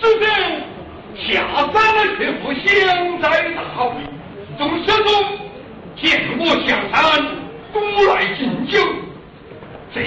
[0.00, 0.24] 使者
[1.28, 3.92] 下山了去赴乡在大会，
[4.56, 5.08] 众使中
[6.00, 7.22] 见我下山，
[7.74, 8.80] 都来敬酒。
[9.94, 10.06] 这个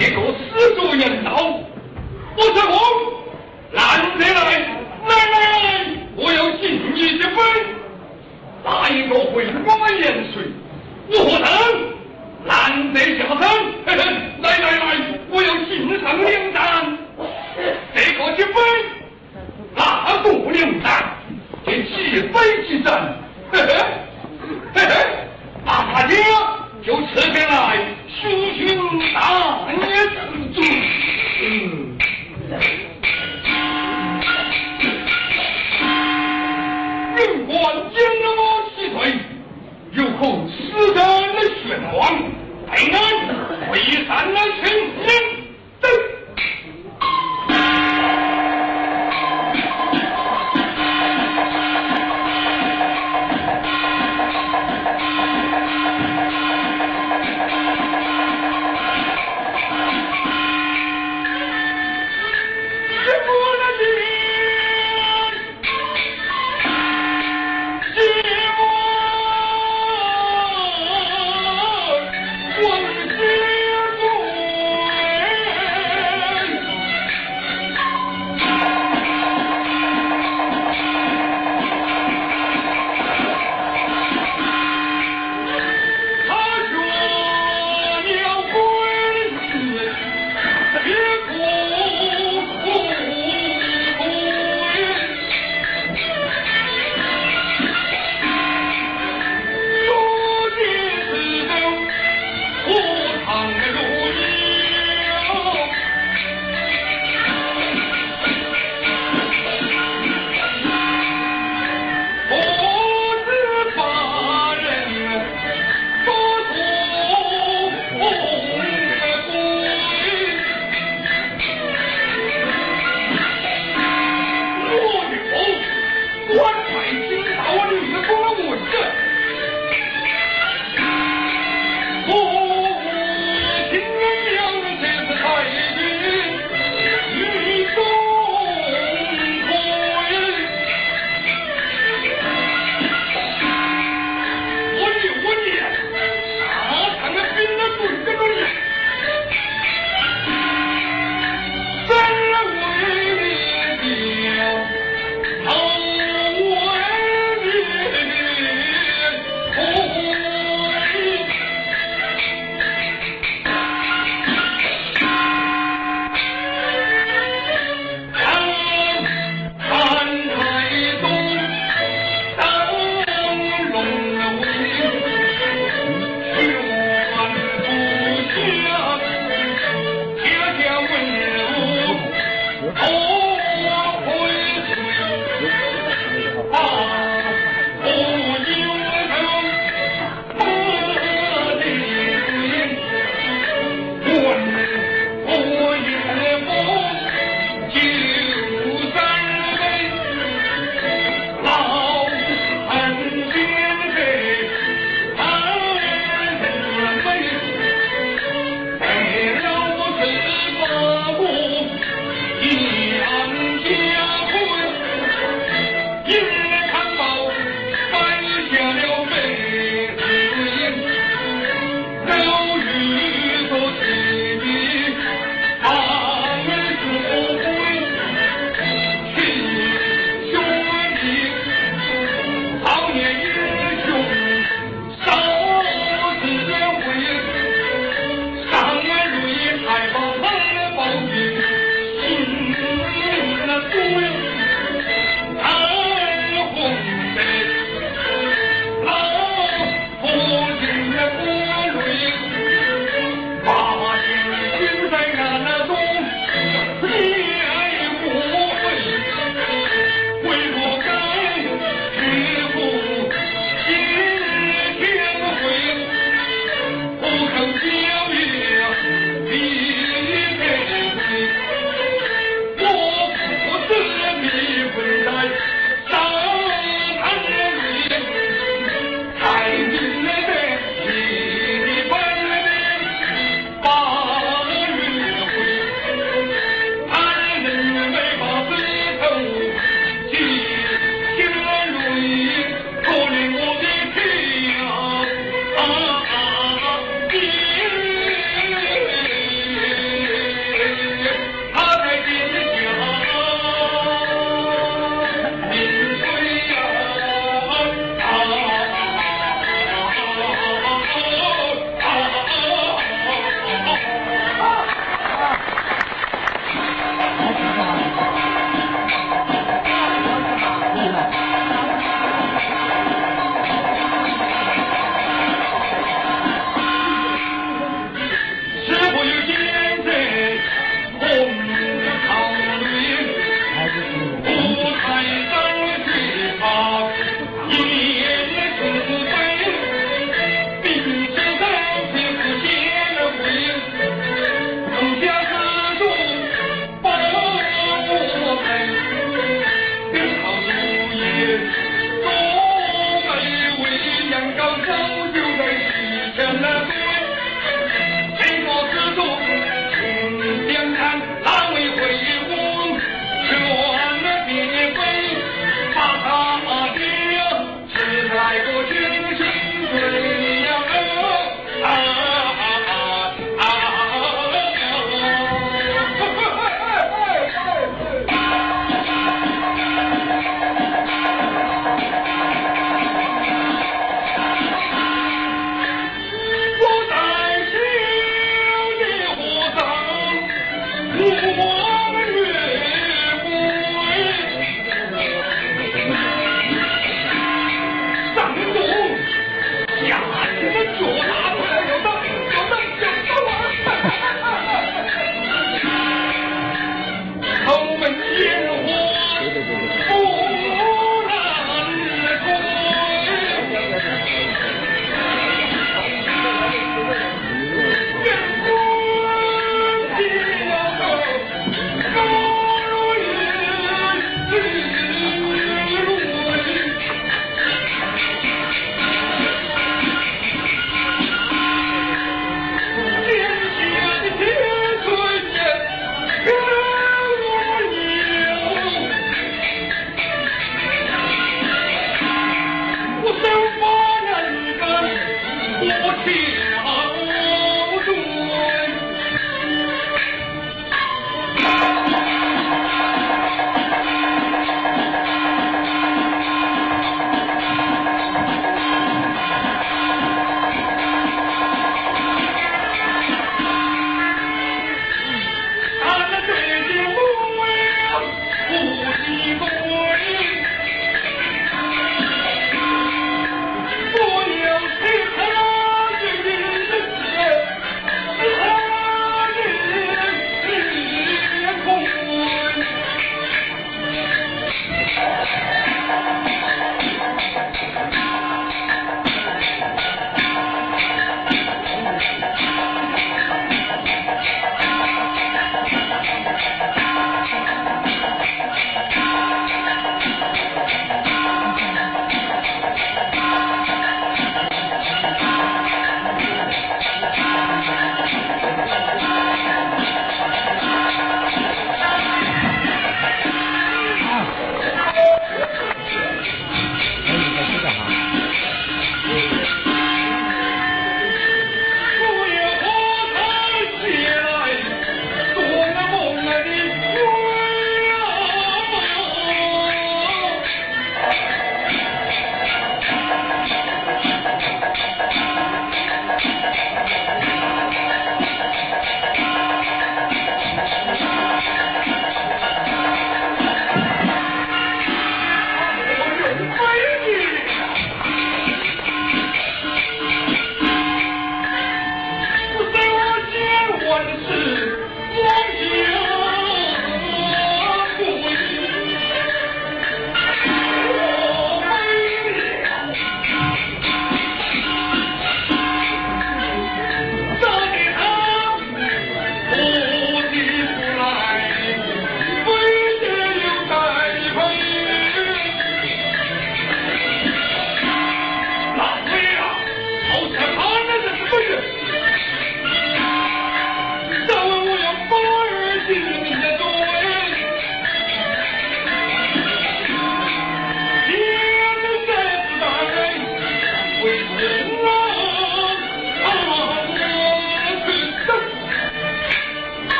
[0.50, 1.30] 使者言道
[2.36, 2.74] ：“我是公，
[3.70, 4.34] 难得来，
[5.06, 5.86] 来来，
[6.16, 7.36] 我要敬你一杯。
[8.64, 10.42] 哪一个会我言水？
[11.10, 11.46] 我何等
[12.44, 13.42] 难得下山，
[13.86, 13.98] 嘿嘿，
[14.40, 14.82] 来来来，
[15.30, 16.98] 我要敬上两盏。
[17.94, 18.54] 这个一杯，
[19.76, 21.04] 那个两盏，
[21.66, 22.34] 这几杯
[22.68, 23.18] 几盏，
[23.50, 23.68] 嘿嘿，
[24.74, 24.90] 嘿嘿，
[25.64, 26.14] 大家
[26.84, 28.78] 就吃开来，寻寻
[29.12, 29.18] 大
[29.72, 30.16] 业之
[30.54, 30.56] 主。
[31.42, 31.44] 嗯。
[37.16, 37.54] 人官
[37.92, 37.96] 将
[38.36, 38.40] 我
[38.76, 38.96] 击退，
[39.92, 40.52] 有恐死
[40.86, 41.92] 人的玄黄，
[42.70, 42.94] 被俺
[43.66, 45.33] 退散了群人。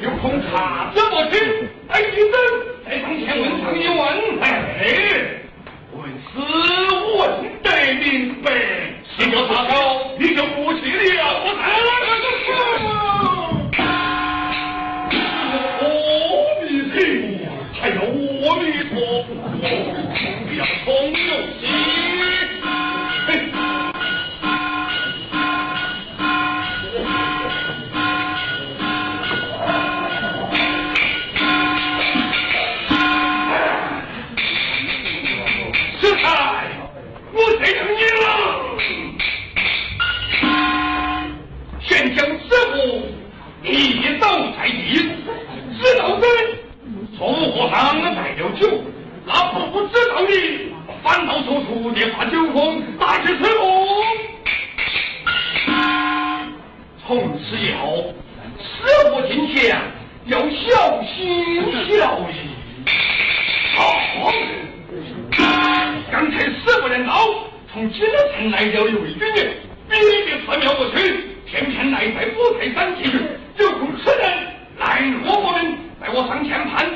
[0.00, 1.00] 有孔卡子
[68.92, 69.56] 有一军爷，
[69.88, 69.94] 你
[70.26, 73.18] 别传遍不去偏偏来在五台山地区
[73.56, 74.28] 就从此人
[74.78, 76.94] 来我们带我上前看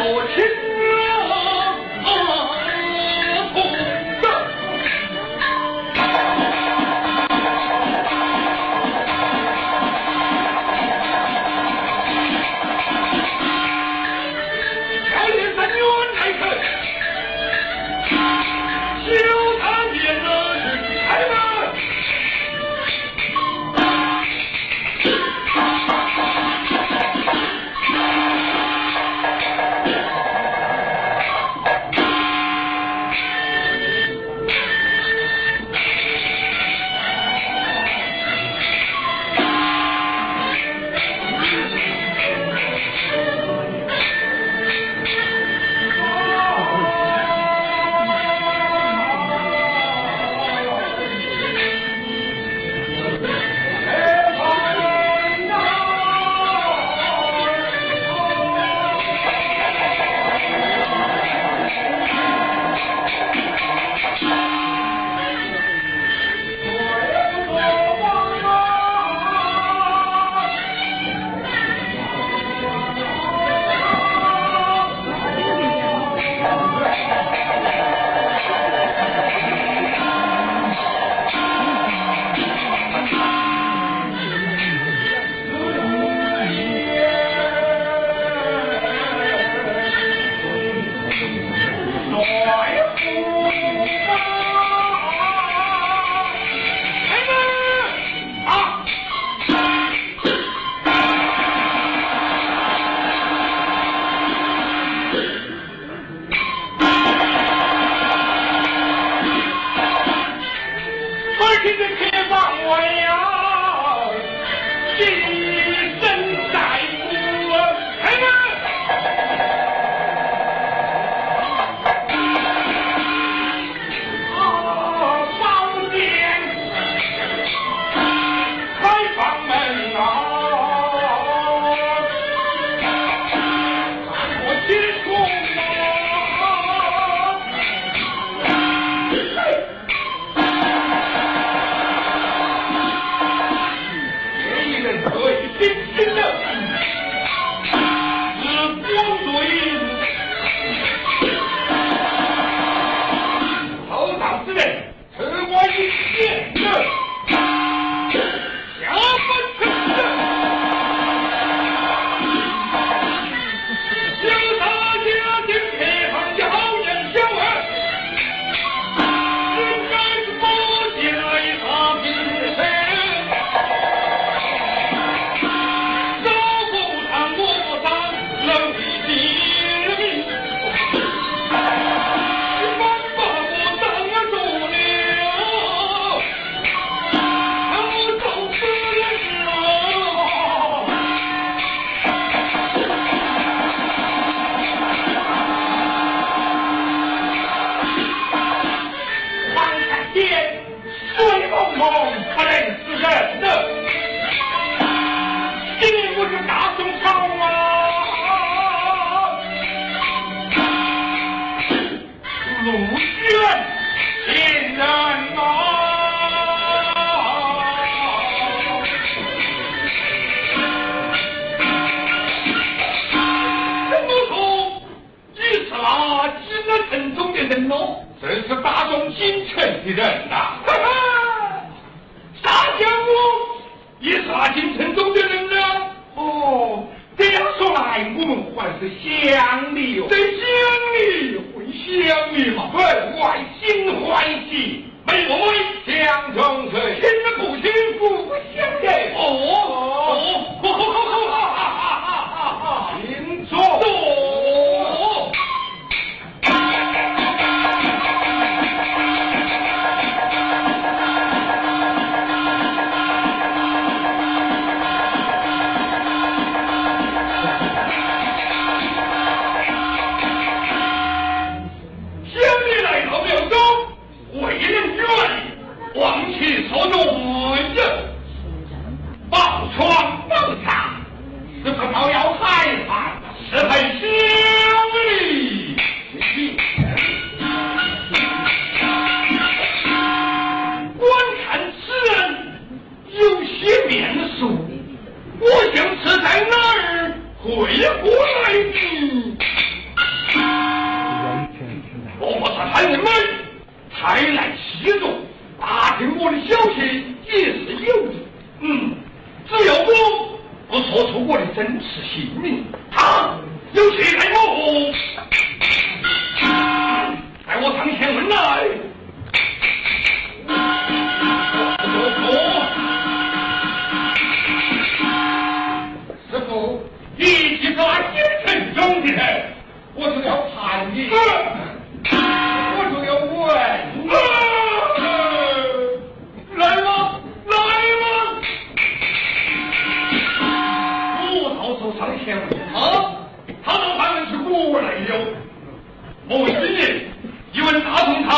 [0.00, 0.69] 母亲。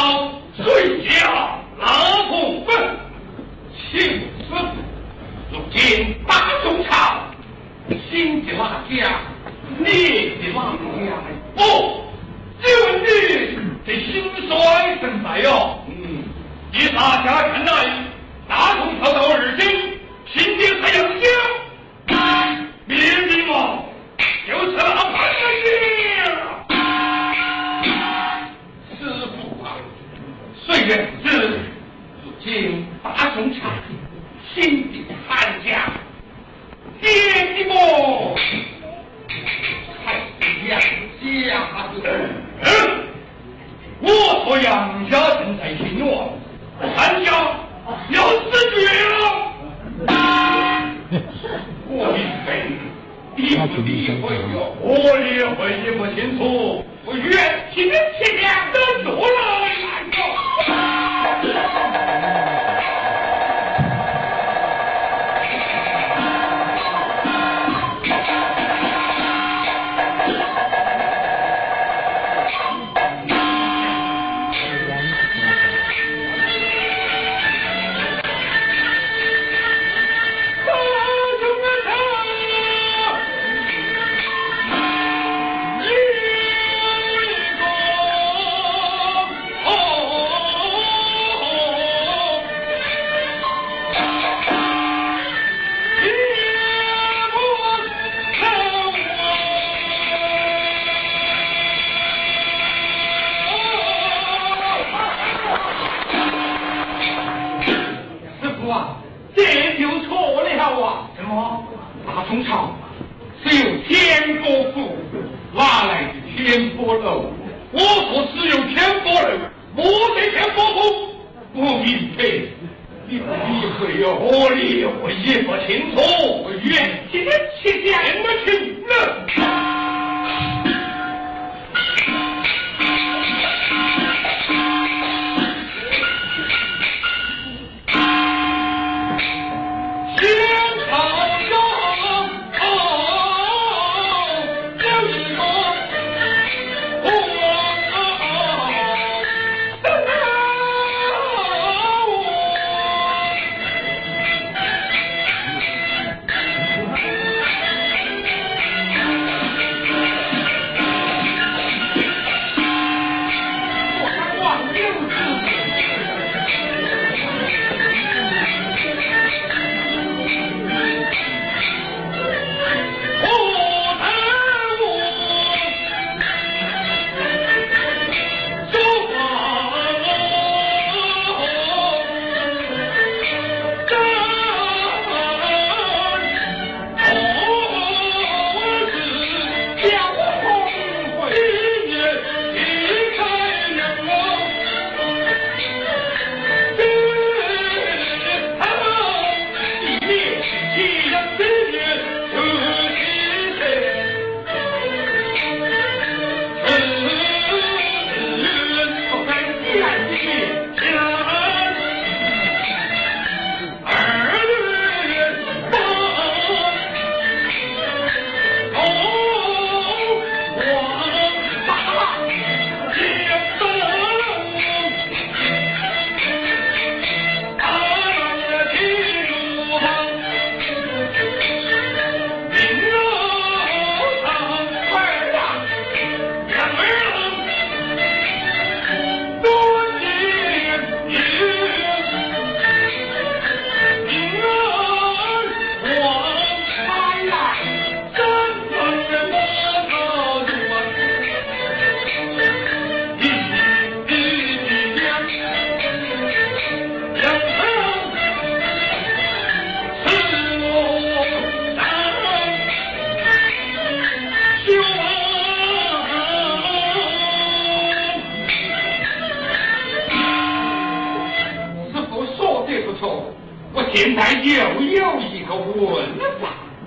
[0.02, 0.31] 天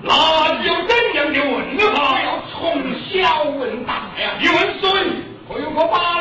[0.07, 2.21] 那有怎样的问法？
[2.21, 4.37] 要从小问大呀！
[4.39, 4.87] 你问谁？
[5.47, 6.14] 我有个八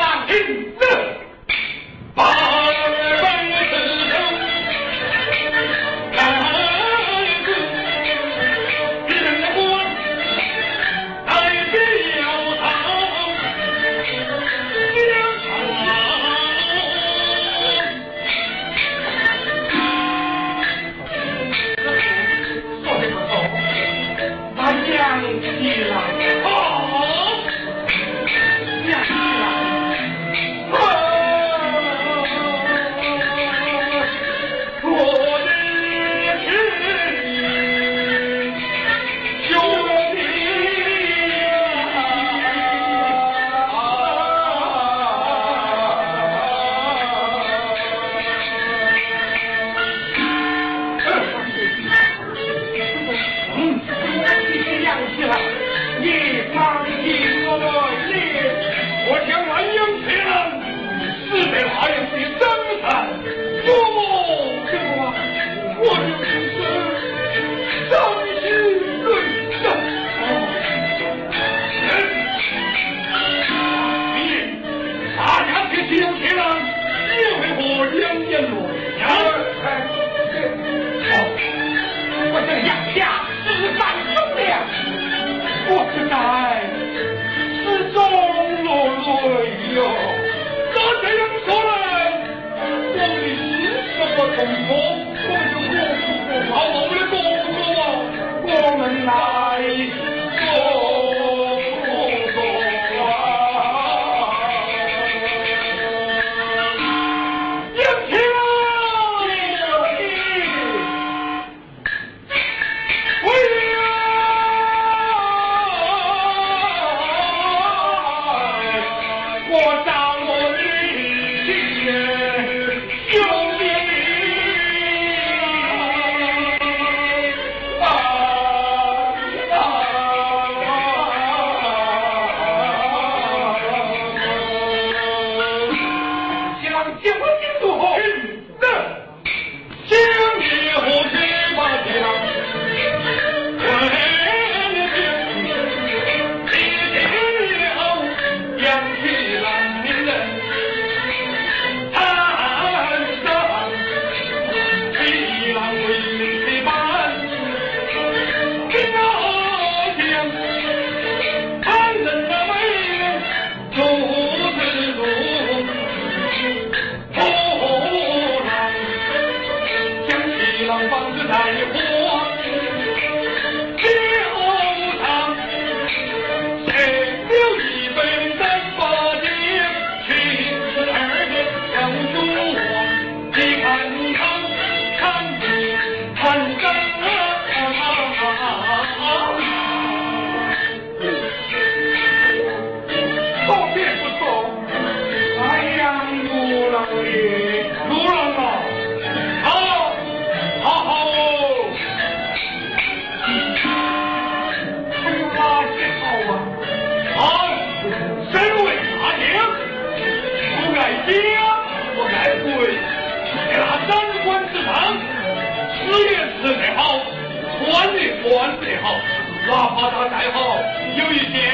[219.85, 220.57] 大家再好
[220.97, 221.53] 有一天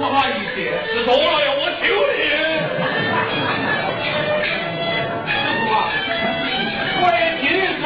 [0.00, 2.16] 哪一天吃多了要我修炼
[5.28, 5.76] 师傅啊
[7.02, 7.84] 我也听人说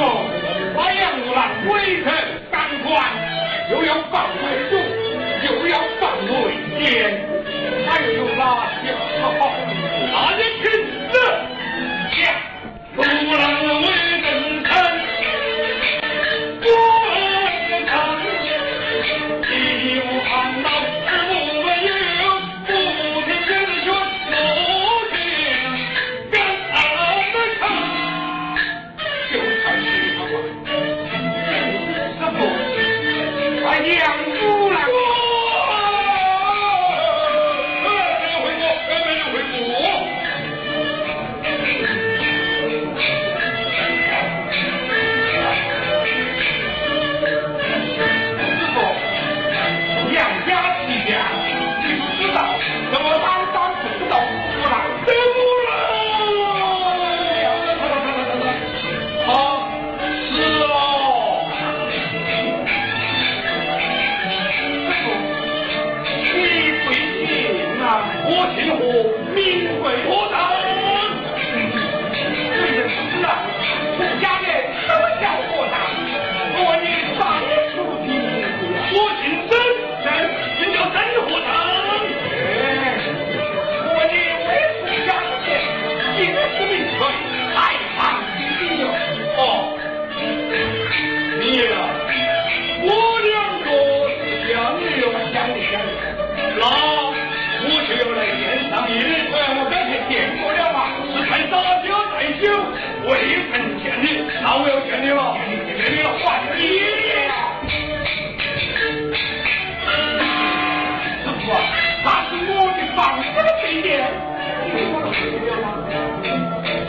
[1.19, 2.07] 无郎鬼城
[2.53, 2.89] 当官
[3.73, 4.73] 又要防外祖
[5.45, 6.31] 又要防内
[6.79, 6.87] 奸
[7.85, 8.41] 还有哪
[8.81, 9.43] 些好好
[10.37, 10.48] 些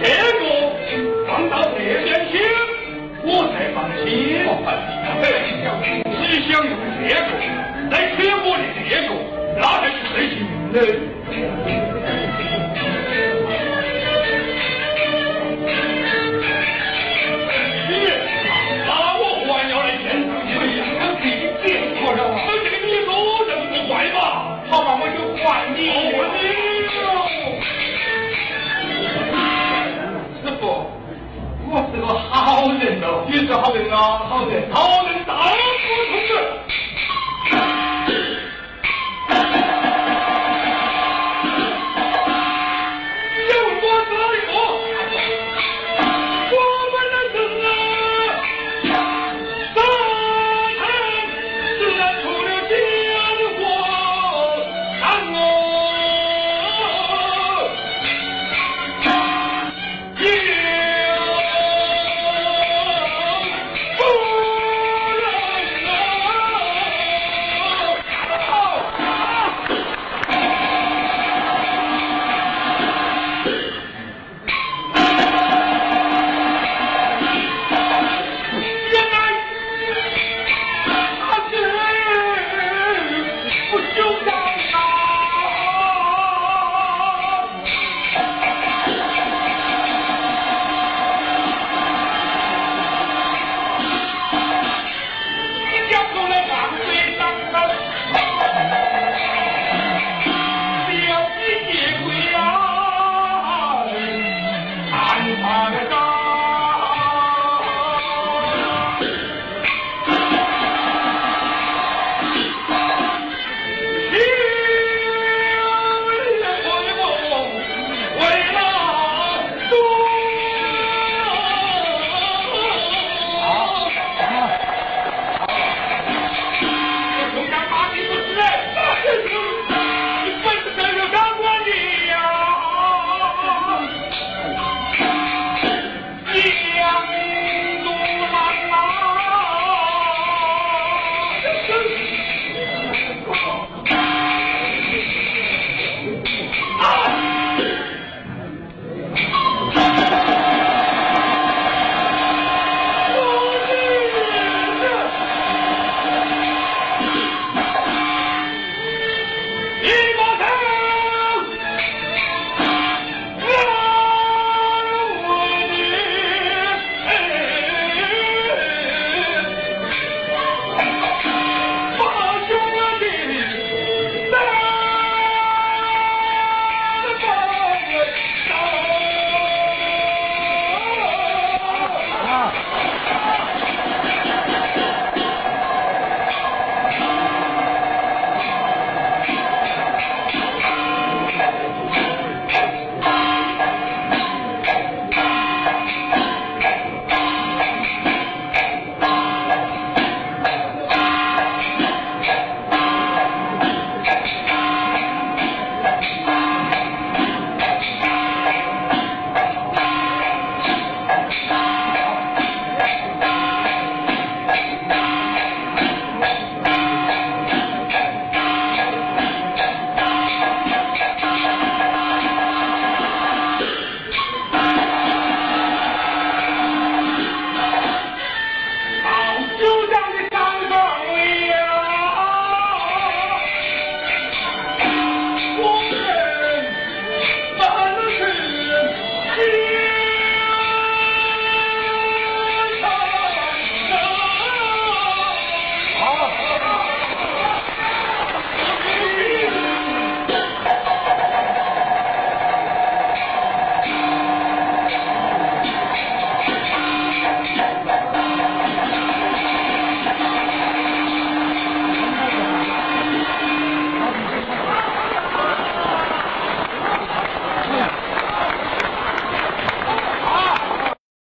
[0.02, 0.06] 这
[0.40, 0.42] 个
[1.28, 2.34] 放到这边去，
[3.24, 4.08] 我才放心。
[6.06, 7.20] 你想用这个
[7.92, 9.10] 来骗我的这个，
[9.60, 10.38] 那才是最行
[10.72, 10.76] 的。
[33.90, 34.99] 好好的好